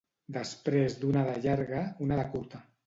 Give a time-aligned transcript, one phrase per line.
[0.37, 2.69] Després d'una de llarga, una de curta.